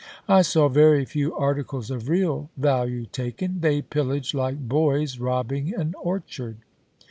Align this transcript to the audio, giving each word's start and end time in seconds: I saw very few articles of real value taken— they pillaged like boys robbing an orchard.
I 0.27 0.41
saw 0.41 0.67
very 0.67 1.05
few 1.05 1.35
articles 1.35 1.91
of 1.91 2.09
real 2.09 2.49
value 2.57 3.05
taken— 3.05 3.59
they 3.59 3.83
pillaged 3.83 4.33
like 4.33 4.67
boys 4.67 5.19
robbing 5.19 5.75
an 5.75 5.93
orchard. 6.01 6.57